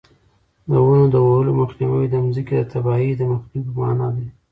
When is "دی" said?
4.15-4.27